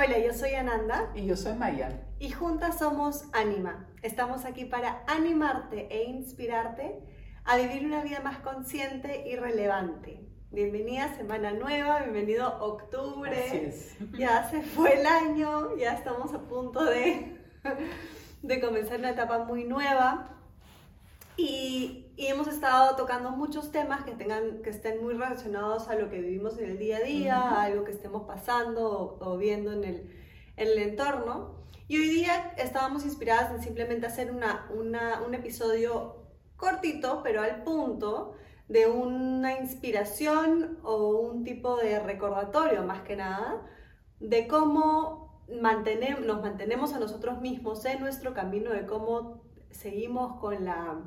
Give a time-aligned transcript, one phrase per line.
[0.00, 1.10] Hola, yo soy Ananda.
[1.16, 1.90] Y yo soy Maya.
[2.20, 3.88] Y juntas somos Anima.
[4.02, 7.00] Estamos aquí para animarte e inspirarte
[7.44, 10.20] a vivir una vida más consciente y relevante.
[10.52, 13.44] Bienvenida semana nueva, bienvenido octubre.
[13.44, 13.96] Así es.
[14.16, 17.36] Ya se fue el año, ya estamos a punto de,
[18.42, 20.37] de comenzar una etapa muy nueva.
[21.40, 26.10] Y, y, hemos estado tocando muchos temas que, tengan, que estén muy relacionados a lo
[26.10, 29.70] que vivimos en el día a día, a algo que estemos pasando o, o viendo
[29.72, 30.10] en el,
[30.56, 31.54] en el, entorno.
[31.86, 37.62] Y hoy día estábamos inspiradas en simplemente hacer una, una, un episodio cortito, pero al
[37.62, 38.34] punto,
[38.66, 43.62] de una inspiración o un tipo de recordatorio, más que nada,
[44.18, 50.64] de cómo mantenemos, nos mantenemos a nosotros mismos en nuestro camino, de cómo seguimos con
[50.64, 50.98] la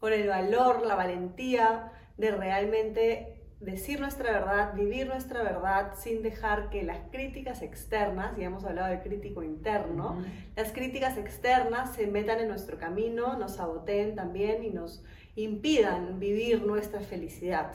[0.00, 6.68] con el valor, la valentía de realmente decir nuestra verdad, vivir nuestra verdad sin dejar
[6.68, 10.26] que las críticas externas, ya hemos hablado del crítico interno, uh -huh.
[10.56, 15.02] las críticas externas se metan en nuestro camino, nos saboteen también y nos
[15.36, 17.72] impidan vivir nuestra felicidad.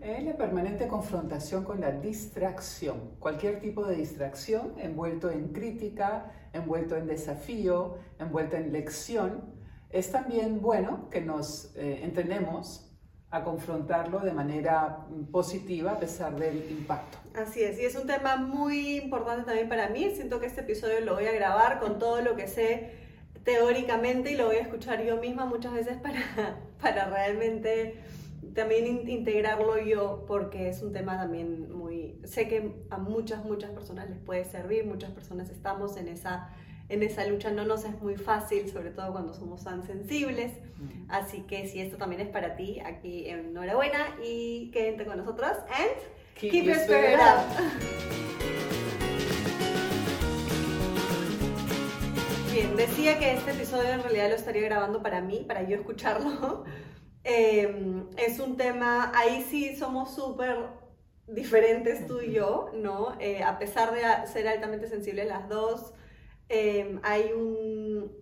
[0.00, 6.96] Es la permanente confrontación con la distracción, cualquier tipo de distracción envuelto en crítica, envuelto
[6.96, 9.59] en desafío, envuelto en lección,
[9.90, 12.86] es también bueno que nos eh, entrenemos
[13.30, 17.18] a confrontarlo de manera positiva a pesar del impacto.
[17.34, 20.10] Así es, y es un tema muy importante también para mí.
[20.14, 22.90] Siento que este episodio lo voy a grabar con todo lo que sé
[23.44, 26.20] teóricamente y lo voy a escuchar yo misma muchas veces para,
[26.80, 28.00] para realmente
[28.54, 34.10] también integrarlo yo porque es un tema también muy, sé que a muchas, muchas personas
[34.10, 36.50] les puede servir, muchas personas estamos en esa
[36.90, 40.52] en esa lucha no nos es muy fácil, sobre todo cuando somos tan sensibles.
[41.08, 45.90] Así que si esto también es para ti, aquí enhorabuena y quédate con nosotros and
[46.34, 47.44] keep, keep your spirit up.
[52.52, 56.64] Bien, decía que este episodio en realidad lo estaría grabando para mí, para yo escucharlo.
[57.22, 60.56] Eh, es un tema, ahí sí somos súper
[61.26, 63.14] diferentes tú y yo, ¿no?
[63.20, 65.92] Eh, a pesar de ser altamente sensibles las dos,
[66.50, 68.20] eh, hay un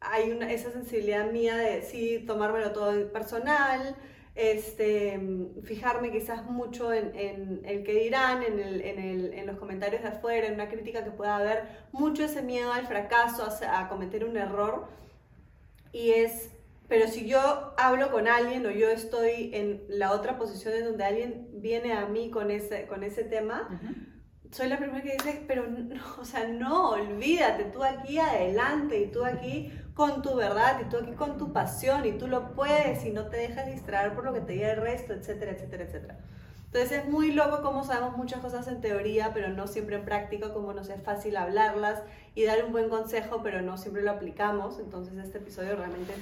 [0.00, 3.96] hay una, esa sensibilidad mía de sí tomármelo todo personal,
[4.34, 5.20] este,
[5.64, 10.02] fijarme quizás mucho en, en el que dirán, en, el, en, el, en, los comentarios
[10.02, 13.88] de afuera, en una crítica que pueda haber, mucho ese miedo al fracaso, a, a
[13.88, 14.86] cometer un error.
[15.92, 16.50] Y es,
[16.86, 21.04] pero si yo hablo con alguien o yo estoy en la otra posición en donde
[21.04, 24.07] alguien viene a mí con ese, con ese tema, uh -huh
[24.50, 29.06] soy la primera que dice, pero no, o sea, no, olvídate, tú aquí adelante y
[29.10, 33.04] tú aquí con tu verdad y tú aquí con tu pasión y tú lo puedes
[33.04, 36.18] y no te dejas distraer por lo que te diga el resto, etcétera, etcétera, etcétera.
[36.66, 40.52] Entonces es muy loco cómo sabemos muchas cosas en teoría, pero no siempre en práctica,
[40.52, 42.02] como nos es fácil hablarlas
[42.34, 44.78] y dar un buen consejo, pero no siempre lo aplicamos.
[44.78, 46.14] Entonces este episodio realmente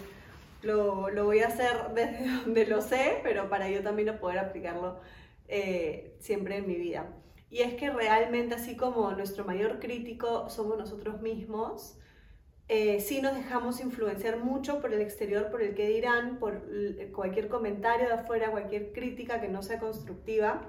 [0.62, 5.00] lo, lo voy a hacer desde donde lo sé, pero para yo también poder aplicarlo
[5.48, 7.06] eh, siempre en mi vida.
[7.50, 11.96] Y es que realmente, así como nuestro mayor crítico somos nosotros mismos,
[12.68, 16.62] eh, sí nos dejamos influenciar mucho por el exterior, por el que dirán, por
[17.12, 20.62] cualquier comentario de afuera, cualquier crítica que no sea constructiva.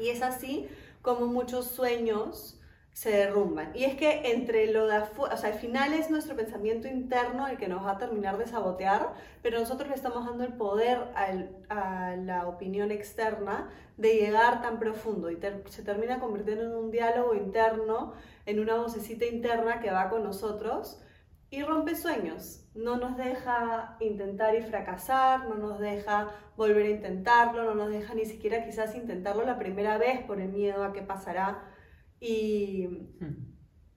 [0.00, 0.68] Y es así
[1.02, 2.57] como muchos sueños
[2.98, 3.70] se derrumban.
[3.76, 7.46] Y es que entre lo de afuera, o sea, al final es nuestro pensamiento interno
[7.46, 10.98] el que nos va a terminar de sabotear, pero nosotros le estamos dando el poder
[11.14, 17.36] a la opinión externa de llegar tan profundo y se termina convirtiendo en un diálogo
[17.36, 18.14] interno,
[18.46, 21.00] en una vocecita interna que va con nosotros
[21.50, 22.64] y rompe sueños.
[22.74, 28.14] No nos deja intentar y fracasar, no nos deja volver a intentarlo, no nos deja
[28.14, 31.62] ni siquiera quizás intentarlo la primera vez por el miedo a qué pasará
[32.20, 32.88] y,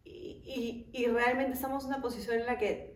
[0.04, 2.92] y, y, realmente estamos en una posición en la que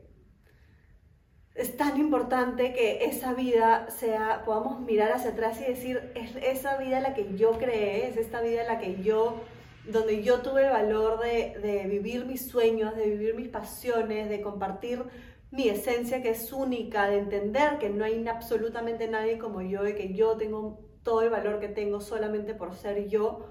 [1.56, 6.78] es tan importante que esa vida sea, podamos mirar hacia atrás y decir, es esa
[6.78, 9.42] vida la que yo creé, es esta vida la que yo,
[9.86, 14.42] donde yo tuve el valor de, de vivir mis sueños, de vivir mis pasiones, de
[14.42, 15.04] compartir
[15.50, 19.96] mi esencia que es única, de entender que no hay absolutamente nadie como yo y
[19.96, 23.46] que yo tengo todo el valor que tengo solamente por ser yo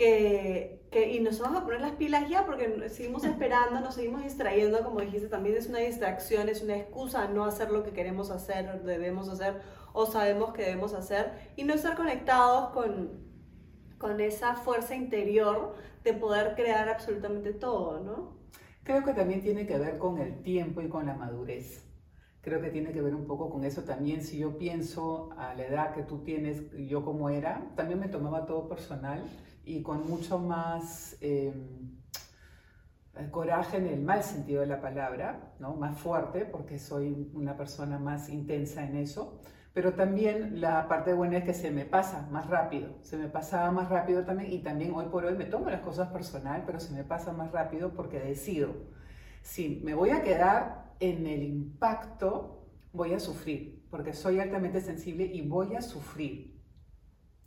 [0.00, 4.22] que, que, y nos vamos a poner las pilas ya porque seguimos esperando, nos seguimos
[4.22, 7.90] distrayendo, como dijiste, también es una distracción, es una excusa a no hacer lo que
[7.90, 9.60] queremos hacer, debemos hacer
[9.92, 13.10] o sabemos que debemos hacer y no estar conectados con,
[13.98, 18.38] con esa fuerza interior de poder crear absolutamente todo, ¿no?
[18.82, 21.84] Creo que también tiene que ver con el tiempo y con la madurez.
[22.42, 24.22] Creo que tiene que ver un poco con eso también.
[24.22, 28.46] Si yo pienso a la edad que tú tienes, yo como era, también me tomaba
[28.46, 29.22] todo personal
[29.64, 32.00] y con mucho más em,
[33.30, 35.74] coraje en el mal sentido de la palabra, ¿no?
[35.74, 39.40] más fuerte, porque soy una persona más intensa en eso.
[39.72, 43.70] Pero también la parte buena es que se me pasa más rápido, se me pasaba
[43.70, 46.92] más rápido también y también hoy por hoy me tomo las cosas personal, pero se
[46.92, 48.74] me pasa más rápido porque decido.
[49.42, 55.24] Si me voy a quedar en el impacto, voy a sufrir, porque soy altamente sensible
[55.24, 56.60] y voy a sufrir.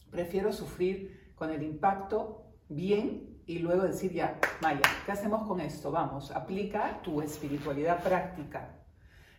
[0.09, 5.91] Prefiero sufrir con el impacto bien y luego decir ya, Maya, ¿qué hacemos con esto?
[5.91, 8.83] Vamos, aplica tu espiritualidad práctica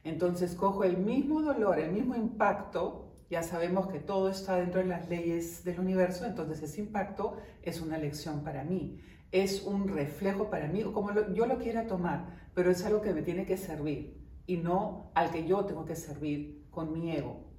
[0.04, 4.86] entonces cojo el mismo dolor, el mismo impacto, ya sabemos que todo está dentro de
[4.86, 9.00] las leyes del universo, entonces ese impacto es una lección para mí,
[9.34, 13.22] es un reflejo para mí, como yo lo quiera tomar, pero es algo que me
[13.22, 17.50] tiene que servir y no al que yo tengo que servir con mi ego.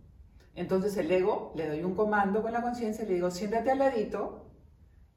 [0.53, 3.79] Entonces el ego le doy un comando con la conciencia y le digo, siéntate al
[3.79, 4.53] ladito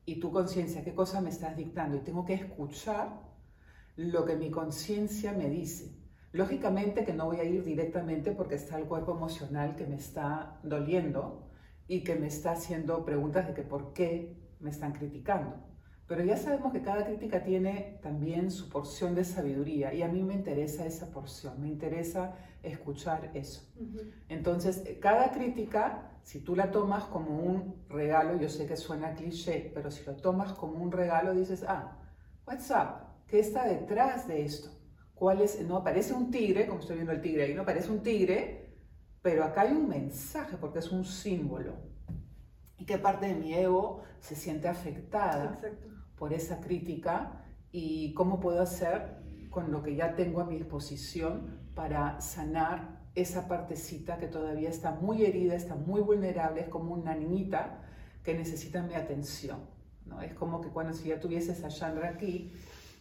[0.04, 1.96] y tu conciencia, ¿qué cosa me estás dictando?
[1.96, 3.20] Y tengo que escuchar
[3.94, 5.96] lo que mi conciencia me dice.
[6.32, 10.58] Lógicamente que no voy a ir directamente porque está el cuerpo emocional que me está
[10.64, 11.52] doliendo
[11.86, 15.67] y que me está haciendo preguntas de que por qué me están criticando.
[16.08, 20.22] Pero ya sabemos que cada crítica tiene también su porción de sabiduría y a mí
[20.22, 23.70] me interesa esa porción, me interesa escuchar eso.
[24.28, 29.70] Entonces, cada crítica, si tú la tomas como un regalo, yo sé que suena cliché,
[29.74, 31.98] pero si lo tomas como un regalo, dices, ah,
[32.46, 33.06] what's up?
[33.26, 34.78] ¿Qué está detrás de esto?
[35.18, 38.02] cuál es, no aparece un tigre, como estoy viendo el tigre ahí, no aparece un
[38.02, 38.76] tigre,
[39.20, 41.74] pero acá hay un mensaje porque es un símbolo.
[42.78, 45.58] Y qué parte de mi ego se siente afectada
[46.18, 49.18] por esa crítica y cómo puedo hacer
[49.50, 54.92] con lo que ya tengo a mi disposición para sanar esa partecita que todavía está
[54.92, 57.80] muy herida, está muy vulnerable, es como una niñita
[58.22, 59.58] que necesita mi atención.
[60.06, 60.20] ¿no?
[60.22, 62.52] Es como que cuando si ya tuvieses a Chandra aquí,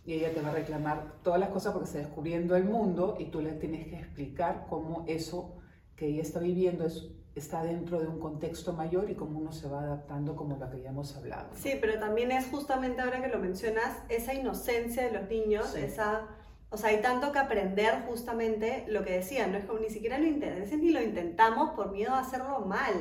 [0.08, 3.26] y ella te va a reclamar todas las cosas porque está descubriendo el mundo y
[3.26, 5.58] tú le tienes que explicar cómo eso
[5.98, 9.68] que ella está viviendo es, está dentro de un contexto mayor y cómo uno se
[9.68, 11.50] va adaptando como lo que ya hemos hablado.
[11.56, 16.28] Sí, pero también es justamente ahora que lo mencionas, esa inocencia de los niños, esa...
[16.70, 20.20] O sea, hay tanto que aprender justamente lo que decía, no es como ni siquiera
[20.20, 22.94] lo intentamos, ni lo intentamos por miedo a hacerlo mal.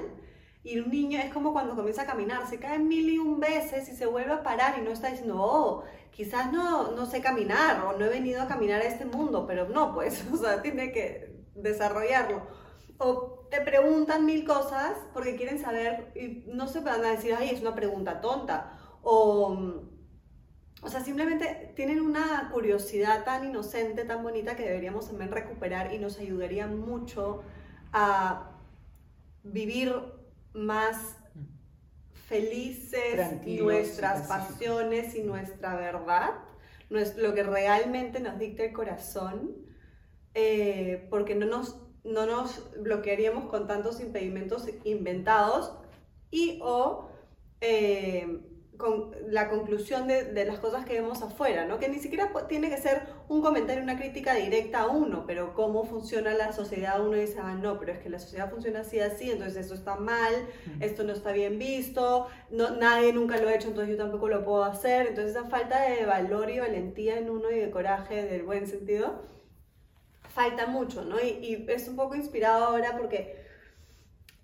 [0.62, 3.88] Y un niño es como cuando comienza a caminar, se cae mil y un veces
[3.88, 7.84] y se vuelve a parar y no está diciendo, oh, quizás no, no sé caminar
[7.84, 10.92] o no he venido a caminar a este mundo, pero no, pues, o sea, tiene
[10.92, 12.42] que desarrollarlo.
[12.98, 17.50] O te preguntan mil cosas porque quieren saber y no se van a decir, ay,
[17.50, 18.78] es una pregunta tonta.
[19.02, 19.82] O,
[20.82, 25.98] o sea, simplemente tienen una curiosidad tan inocente, tan bonita que deberíamos también recuperar y
[25.98, 27.42] nos ayudaría mucho
[27.92, 28.52] a
[29.42, 29.94] vivir
[30.52, 31.16] más
[32.28, 36.30] felices nuestras pasiones y nuestra verdad,
[36.90, 39.52] lo que realmente nos dicta el corazón,
[40.34, 45.72] eh, porque no nos, no nos bloquearíamos con tantos impedimentos inventados
[46.30, 47.08] y o
[47.60, 48.40] eh,
[48.76, 51.78] con la conclusión de, de, las cosas que vemos afuera, ¿no?
[51.78, 55.84] Que ni siquiera tiene que ser un comentario, una crítica directa a uno, pero cómo
[55.84, 59.30] funciona la sociedad, uno dice, ah, no, pero es que la sociedad funciona así, así,
[59.30, 60.34] entonces esto está mal,
[60.80, 64.44] esto no está bien visto, no, nadie nunca lo ha hecho, entonces yo tampoco lo
[64.44, 68.42] puedo hacer, entonces esa falta de valor y valentía en uno y de coraje, del
[68.42, 69.22] buen sentido,
[70.36, 71.18] falta mucho, ¿no?
[71.18, 73.46] Y, y es un poco inspirado ahora porque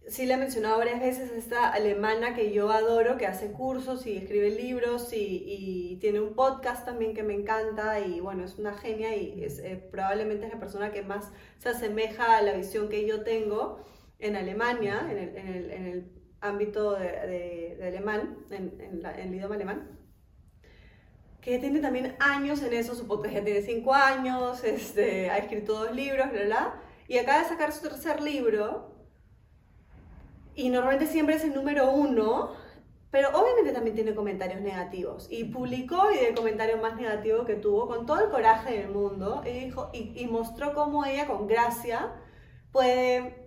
[0.08, 4.16] sí le he mencionado varias veces esta alemana que yo adoro, que hace cursos y
[4.16, 9.14] escribe libros y, tiene un podcast también que me encanta y bueno, es una genia
[9.14, 13.06] y es, eh, probablemente es la persona que más se asemeja a la visión que
[13.06, 13.84] yo tengo
[14.18, 19.54] en Alemania, en el, en el, en el ámbito de, alemán, en, en, el idioma
[19.54, 20.01] alemán
[21.42, 25.94] que tiene también años en eso, su ya tiene cinco años, este, ha escrito dos
[25.94, 26.74] libros, bla, bla,
[27.08, 28.94] y acaba de sacar su tercer libro,
[30.54, 32.52] y normalmente siempre es el número uno,
[33.10, 35.26] pero obviamente también tiene comentarios negativos.
[35.30, 39.50] Y publicó y comentario más negativo que tuvo, con todo el coraje del mundo, y,
[39.50, 42.12] dijo, y, mostró cómo ella con gracia
[42.70, 43.41] puede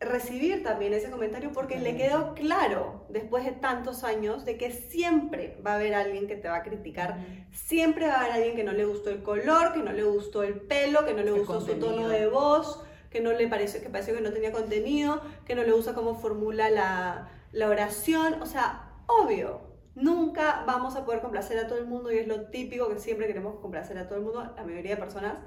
[0.00, 5.60] recibir también ese comentario porque le quedó claro después de tantos años de que siempre
[5.64, 7.18] va a haber alguien que te va a criticar,
[7.52, 10.42] siempre va a haber alguien que no le gustó el color, que no le gustó
[10.42, 13.90] el pelo, que no le gustó su tono de voz, que no le pareció, que
[13.90, 18.46] pareció que no tenía contenido, que no le gusta cómo formula la, la oración, o
[18.46, 19.60] sea, obvio,
[19.94, 23.26] nunca vamos a poder complacer a todo el mundo y es lo típico que siempre
[23.26, 25.38] queremos complacer a todo el mundo, la mayoría de personas,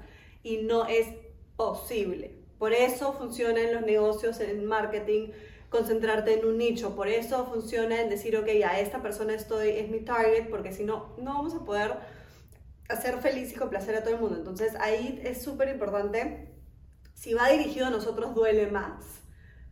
[0.44, 1.08] y no es
[1.56, 2.43] posible.
[2.58, 5.30] Por eso funcionan los negocios, en marketing,
[5.70, 6.94] concentrarte en un nicho.
[6.94, 10.84] Por eso funciona en decir, ok, a esta persona estoy, es mi target, porque si
[10.84, 11.94] no, no vamos a poder
[12.88, 14.36] hacer feliz y complacer a todo el mundo.
[14.36, 16.48] Entonces ahí es súper importante,
[17.14, 19.04] si va dirigido a nosotros duele más,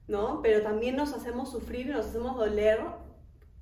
[0.09, 0.41] ¿no?
[0.43, 2.81] Pero también nos hacemos sufrir y nos hacemos doler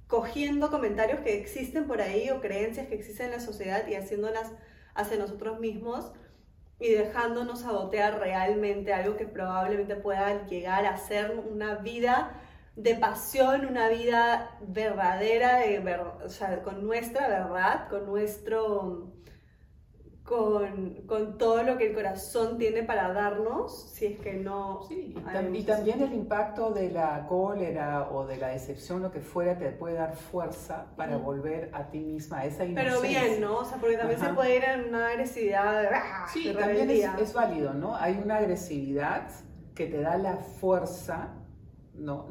[0.07, 4.51] cogiendo comentarios que existen por ahí o creencias que existen en la sociedad y haciéndolas
[4.95, 6.11] hacia nosotros mismos
[6.81, 12.41] y dejándonos sabotear realmente algo que probablemente pueda llegar a ser una vida
[12.75, 19.13] de pasión, una vida verdadera, de o sea, con nuestra verdad, con nuestro
[20.31, 24.85] con, con, todo lo que el corazón tiene para darnos, si es que no...
[24.87, 25.13] Sí,
[25.53, 29.71] y, también el impacto de la cólera o de la decepción, lo que fuera, te
[29.71, 33.01] puede dar fuerza para volver a ti misma, a esa inocencia.
[33.01, 33.59] Pero bien, ¿no?
[33.59, 35.91] O sea, porque también se puede ir en una agresividad.
[35.93, 36.27] ¡ah!
[36.33, 37.97] Sí, también es, es, válido, ¿no?
[37.97, 39.29] Hay una agresividad
[39.75, 41.35] que te da la fuerza,
[41.95, 42.29] ¿no?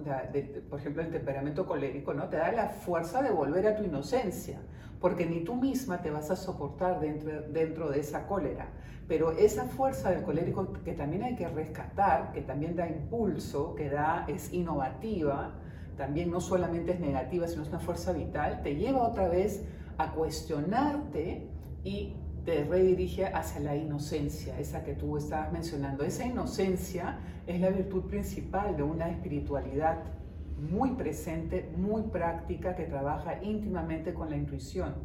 [0.69, 2.29] por ejemplo, el temperamento colérico, ¿no?
[2.29, 4.61] Te da la fuerza de volver a tu inocencia
[4.99, 8.67] porque ni tú misma te vas a soportar dentro, dentro de esa cólera.
[9.07, 13.89] Pero esa fuerza del colérico que también hay que rescatar, que también da impulso, que
[13.89, 15.55] da, es innovativa,
[15.97, 19.65] también no solamente es negativa, sino es una fuerza vital, te lleva otra vez
[19.97, 21.47] a cuestionarte
[21.83, 22.15] y
[22.45, 26.03] te redirige hacia la inocencia, esa que tú estabas mencionando.
[26.03, 30.03] Esa inocencia es la virtud principal de una espiritualidad
[30.59, 34.95] muy presente, muy práctica, que trabaja íntimamente con la intuición.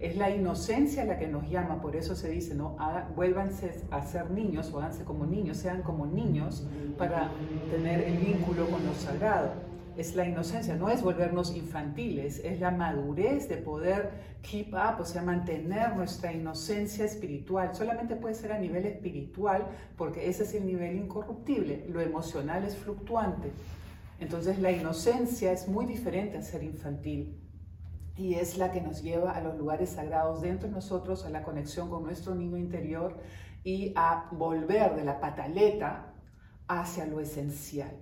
[0.00, 2.74] Es la inocencia la que nos llama, por eso se dice, ¿no?
[3.14, 7.30] vuélvanse a ser niños o háganse como niños, sean como niños para
[7.70, 9.50] tener el vínculo con lo sagrado.
[9.98, 14.10] Es la inocencia, no es volvernos infantiles, es la madurez de poder
[14.40, 17.74] keep up, o sea, mantener nuestra inocencia espiritual.
[17.74, 19.66] Solamente puede ser a nivel espiritual
[19.98, 23.50] porque ese es el nivel incorruptible, lo emocional es fluctuante.
[24.20, 27.40] Entonces la inocencia es muy diferente a ser infantil
[28.16, 31.42] y es la que nos lleva a los lugares sagrados dentro de nosotros, a la
[31.42, 33.16] conexión con nuestro niño interior
[33.64, 36.14] y a volver de la pataleta
[36.68, 37.96] hacia lo esencial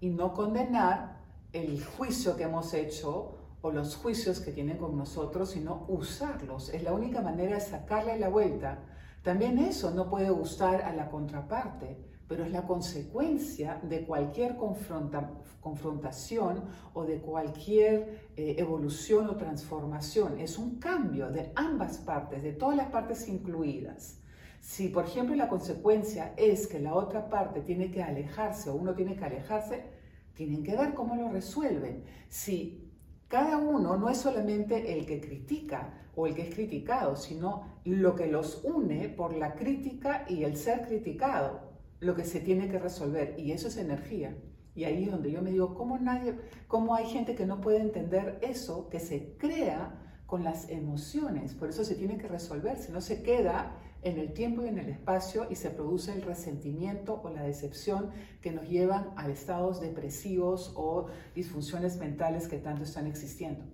[0.00, 5.52] y no condenar el juicio que hemos hecho o los juicios que tienen con nosotros,
[5.52, 6.68] sino usarlos.
[6.68, 8.80] Es la única manera de sacarle la vuelta.
[9.22, 16.64] También eso no puede gustar a la contraparte pero es la consecuencia de cualquier confrontación
[16.94, 20.40] o de cualquier eh, evolución o transformación.
[20.40, 24.20] Es un cambio de ambas partes, de todas las partes incluidas.
[24.60, 28.94] Si, por ejemplo, la consecuencia es que la otra parte tiene que alejarse o uno
[28.94, 29.84] tiene que alejarse,
[30.32, 32.04] tienen que ver cómo lo resuelven.
[32.28, 32.90] Si
[33.28, 38.14] cada uno no es solamente el que critica o el que es criticado, sino lo
[38.14, 41.73] que los une por la crítica y el ser criticado
[42.04, 44.36] lo que se tiene que resolver y eso es energía.
[44.74, 46.34] Y ahí es donde yo me digo, ¿cómo, nadie,
[46.66, 51.54] ¿cómo hay gente que no puede entender eso que se crea con las emociones?
[51.54, 54.78] Por eso se tiene que resolver, si no se queda en el tiempo y en
[54.78, 58.10] el espacio y se produce el resentimiento o la decepción
[58.42, 63.64] que nos llevan a estados depresivos o disfunciones mentales que tanto están existiendo.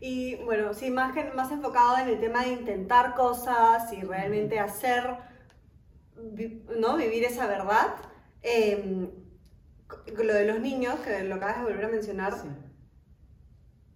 [0.00, 5.18] Y bueno, sí, más, más enfocado en el tema de intentar cosas y realmente hacer
[6.78, 6.96] ¿no?
[6.96, 7.96] vivir esa verdad.
[8.42, 9.10] Em,
[10.16, 12.34] lo de los niños, que lo acabas de volver a mencionar,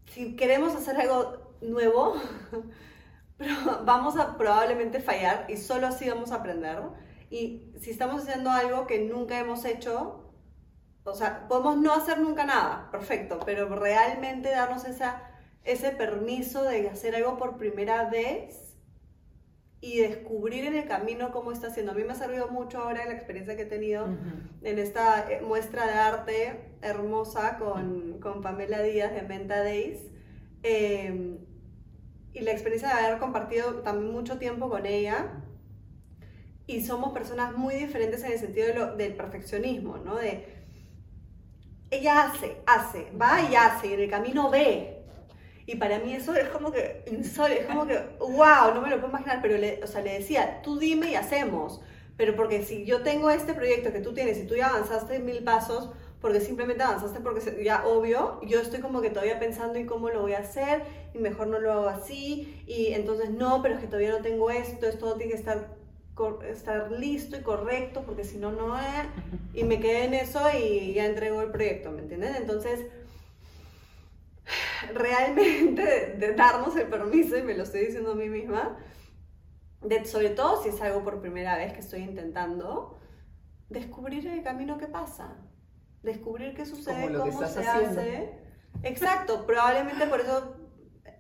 [0.07, 2.17] si queremos hacer algo nuevo,
[3.85, 6.79] vamos a probablemente fallar y solo así vamos a aprender.
[7.31, 10.33] Y si estamos haciendo algo que nunca hemos hecho,
[11.05, 15.23] o sea, podemos no hacer nunca nada, perfecto, pero realmente darnos esa,
[15.65, 18.72] ese permiso de hacer algo por primera vez
[19.83, 21.91] y descubrir en el camino cómo está haciendo.
[21.91, 24.07] A mí me ha servido mucho ahora la experiencia que he tenido
[24.63, 29.99] en esta eh, muestra de arte hermosa con, con Pamela Díaz de Menta Days.
[30.63, 31.37] Em,
[32.33, 35.43] y la experiencia de haber compartido también mucho tiempo con ella.
[36.69, 40.15] Y somos personas muy diferentes en el sentido de lo, del perfeccionismo, ¿no?
[40.15, 40.63] De,
[41.91, 45.02] ella hace, hace, va y hace, y en el camino ve,
[45.67, 48.97] y para mí eso es como que insólito, es como que, wow, no me lo
[48.97, 51.81] puedo imaginar, pero le, o sea, le decía, tú dime y hacemos.
[52.17, 55.43] Pero porque si yo tengo este proyecto que tú tienes y tú ya avanzaste mil
[55.45, 55.91] pasos,
[56.21, 60.23] porque simplemente avanzaste porque ya obvio, yo estoy como que todavía pensando en cómo lo
[60.23, 60.83] voy a hacer
[61.15, 64.51] y mejor no lo hago así y entonces no, pero es que todavía no tengo
[64.51, 65.77] esto, esto tiene que estar,
[66.49, 69.07] estar listo y correcto porque si no, no es.
[69.53, 72.37] Y me quedé en eso y ya entrego el proyecto, ¿me entiendes?
[72.37, 72.87] Entonces
[74.95, 78.79] realmente de, darnos el permiso, y me lo estoy diciendo a mí misma,
[79.83, 83.01] de, sobre todo si es algo por primera vez que estoy intentando,
[83.69, 85.37] descubrir el camino que pasa.
[86.03, 88.01] descubrir qué sucede, cómo se haciendo.
[88.01, 88.39] hace.
[88.83, 90.57] Exacto, probablemente por eso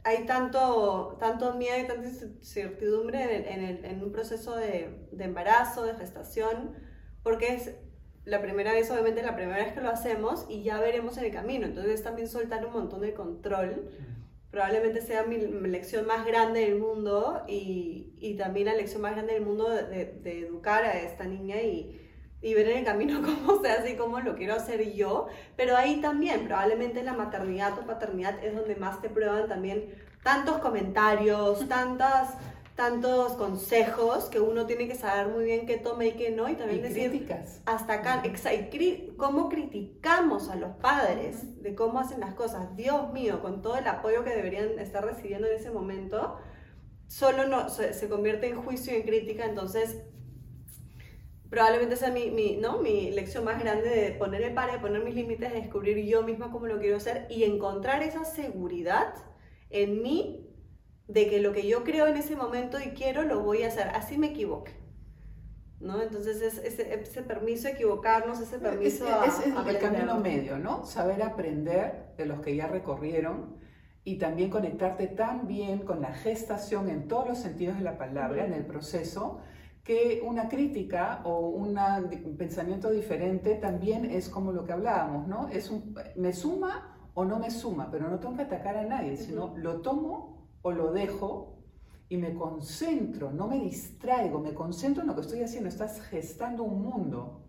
[0.05, 3.53] hay tanto, tanto miedo y tanta incertidumbre
[3.89, 6.75] en, un proceso de, de embarazo, de gestación,
[7.23, 7.77] porque es
[8.25, 11.33] la primera vez, obviamente la primera vez que lo hacemos y ya veremos en el
[11.33, 11.67] camino.
[11.67, 13.91] Entonces es también soltar un montón de control.
[14.51, 19.35] Probablemente sea mi, lección más grande del mundo y, y también la lección más grande
[19.35, 21.99] del mundo de educar a esta niña y,
[22.43, 25.29] y ver en el camino cómo se hace y cómo lo quiero hacer yo.
[25.57, 30.59] Pero ahí también, probablemente la maternidad o paternidad es donde más te prueban también tantos
[30.59, 32.35] comentarios, tantas,
[32.77, 36.49] tantos consejos que uno tiene que saber muy bien qué toma y qué no.
[36.49, 37.61] Y Y también decir, críticas.
[37.67, 38.31] hasta acá, y
[38.71, 42.77] cri- cómo criticamos a los padres de cómo hacen las cosas.
[42.77, 46.37] Dios mío, con todo el apoyo que deberían estar recibiendo en ese momento,
[47.09, 50.03] solo no, se, se convierte en juicio y en crítica, entonces
[51.51, 52.79] probablemente sea mi, mi, ¿no?
[52.79, 56.23] mi lección más grande de poner el pare, de poner mis límites, de descubrir yo
[56.23, 59.15] misma cómo lo quiero hacer y encontrar esa seguridad
[59.71, 60.49] en mí
[61.13, 63.89] de que lo que yo creo en ese momento y quiero lo voy a hacer,
[63.89, 64.73] así me equivoque.
[65.81, 66.01] ¿No?
[66.01, 70.19] Entonces es ese, ese permiso a equivocarnos, ese Es, permiso es- a, es el, camino
[70.21, 70.85] medio, ¿no?
[70.85, 73.57] Saber aprender de los que ya recorrieron
[74.05, 78.45] y también conectarte tan bien con la gestación en todos los sentidos de la palabra,
[78.47, 79.41] en el proceso,
[79.83, 85.49] que una crítica o una- un pensamiento diferente también es como lo que hablábamos, ¿no?
[85.49, 89.17] Es un, me suma o no me suma, pero no tengo que atacar a nadie,
[89.17, 89.57] sino Ujú.
[89.59, 90.32] lo tomo
[90.63, 91.59] o lo dejo
[92.09, 95.69] y me concentro, no me distraigo, me concentro en lo que estoy haciendo.
[95.69, 97.47] Estás gestando un mundo.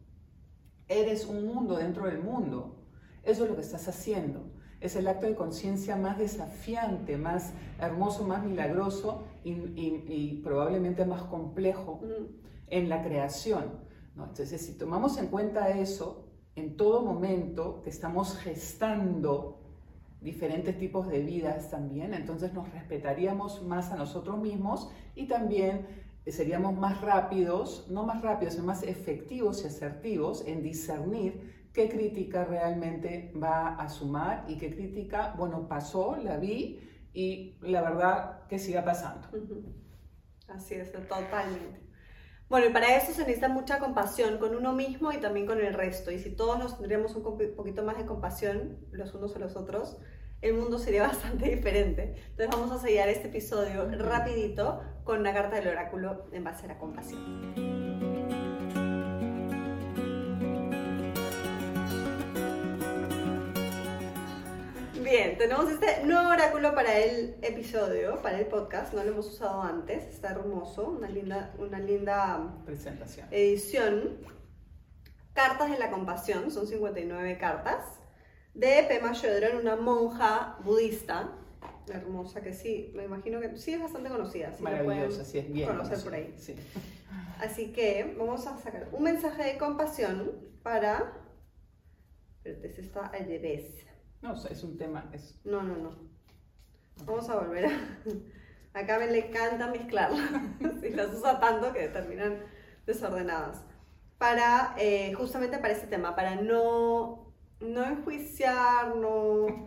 [0.88, 2.86] Eres un mundo dentro del mundo.
[3.24, 4.52] Eso es lo que estás haciendo.
[4.80, 11.06] Es el acto de conciencia más desafiante, más hermoso, más milagroso y, y- y probablemente
[11.06, 12.32] más complejo Ujú.
[12.68, 13.80] en la creación.
[14.16, 14.26] ¿no?
[14.26, 19.63] Entonces, si tomamos en cuenta eso, en todo momento que estamos gestando
[20.24, 25.86] diferentes tipos de vidas también, entonces nos respetaríamos más a nosotros mismos y también
[26.26, 32.46] seríamos más rápidos, no más rápidos, sino más efectivos y asertivos en discernir qué crítica
[32.46, 36.80] realmente va a sumar y qué crítica, bueno, pasó, la vi
[37.14, 39.28] y la verdad que siga pasando.
[40.48, 41.83] Así es, totalmente.
[42.50, 45.74] Bueno, y para eso se necesita mucha compasión con uno mismo y también con el
[45.74, 46.12] resto.
[46.12, 49.98] Y si todos nos tendríamos un poquito más de compasión los unos a los otros,
[50.42, 52.16] el mundo sería bastante diferente.
[52.30, 56.70] Entonces vamos a sellar este episodio rapidito con una carta del oráculo en base a
[56.70, 58.23] la compasión.
[65.14, 68.96] Bien, tenemos este nuevo oráculo para el episodio, para el podcast.
[68.96, 73.28] No lo hemos usado antes, está hermoso, una linda, una linda Presentación.
[73.30, 74.18] edición.
[75.34, 78.00] Cartas de la compasión, son 59 cartas,
[78.56, 81.30] de Pema Chodron, una monja budista,
[81.90, 84.52] hermosa que sí, me imagino que sí es bastante conocida.
[84.52, 85.68] sí Maravillosa, sí es bien.
[85.68, 86.34] conocer conocida, por ahí.
[86.40, 86.56] Sí.
[87.40, 90.32] Así que vamos a sacar un mensaje de compasión
[90.64, 91.22] para...
[92.38, 93.86] Espérate, este está al revés.
[94.24, 95.92] No, es un tema, es No, no, no.
[97.06, 98.98] Vamos a volver a...
[98.98, 100.32] Me le encanta mezclarlas.
[100.84, 102.40] y las usa tanto que terminan
[102.86, 103.62] desordenadas.
[104.18, 109.66] Para, eh, justamente para este tema, para no, no enjuiciar, no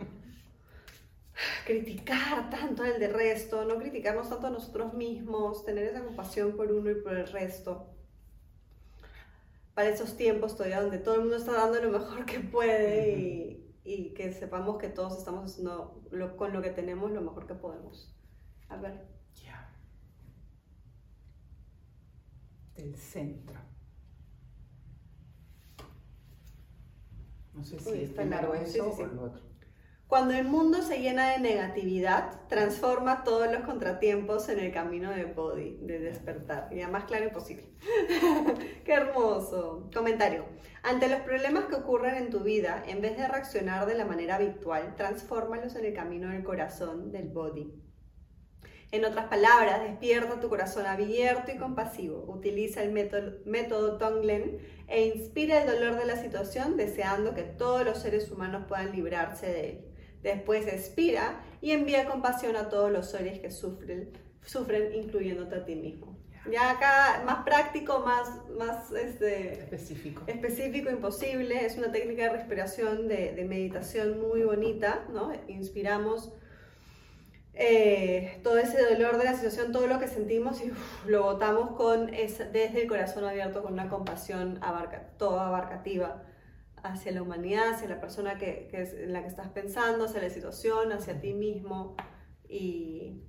[1.67, 6.71] criticar tanto al de resto, no criticarnos tanto a nosotros mismos, tener esa compasión por
[6.71, 7.93] uno y por el resto.
[9.75, 13.66] Para esos tiempos todavía donde todo el mundo está dando lo mejor que puede y,
[13.87, 17.53] y que sepamos que todos estamos haciendo lo- con lo que tenemos lo mejor que
[17.55, 18.13] podemos.
[18.69, 19.07] A ver.
[19.35, 19.73] ya.
[22.75, 23.59] Del centro.
[27.53, 28.65] No sé si Uy, es primero largo.
[28.65, 29.03] Sí, eso sí, sí.
[29.03, 29.41] o lo otro.
[30.07, 35.25] Cuando el mundo se llena de negatividad, transforma todos los contratiempos en el camino de
[35.25, 36.69] Bodhi, de despertar.
[36.71, 37.69] Y más claro imposible.
[38.87, 39.89] ¡Qué hermoso!
[39.93, 40.45] Comentario.
[40.81, 44.35] Ante los problemas que ocurren en tu vida, en vez de reaccionar de la manera
[44.35, 47.69] habitual, transfórmalos en el camino del corazón, del Bodhi.
[48.93, 52.23] En otras palabras, despierta tu corazón abierto y compasivo.
[52.29, 57.83] Utiliza el método, método Tonglen e inspira el dolor de la situación deseando que todos
[57.83, 59.85] los seres humanos puedan librarse de él.
[60.23, 64.13] Después expira y envía compasión a todos los seres que sufren,
[64.45, 66.17] sufren incluyéndote a ti mismo.
[66.51, 70.23] Ya acá más práctico, más, más este, Específico.
[70.27, 71.65] específico, imposible.
[71.65, 75.31] Es una técnica de respiración, de, de meditación muy bonita, ¿no?
[75.47, 76.31] Inspiramos
[77.53, 81.71] eh, todo ese dolor de la situación, todo lo que sentimos y uf, lo botamos
[81.71, 86.23] con esa- desde el corazón abierto, con una compasión abarca, toda abarcativa
[86.83, 90.21] hacia la humanidad, hacia la persona que, que es en la que estás pensando, hacia
[90.21, 91.95] la situación, hacia ti mismo
[92.47, 93.23] y,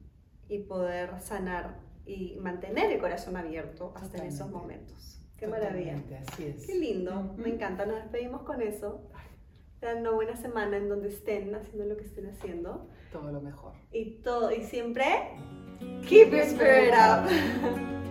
[0.48, 5.20] y poder sanar y mantener el corazón abierto hasta en esos momentos.
[5.36, 6.02] Qué maravilla.
[6.26, 6.66] Así es.
[6.66, 7.86] Qué lindo, me encanta.
[7.86, 9.08] Nos despedimos con eso.
[9.80, 12.88] Una buena semana en donde estén haciendo lo que estén haciendo.
[13.12, 13.74] Todo lo mejor.
[13.92, 15.04] Y todo y siempre
[16.08, 17.28] keep your spirit up.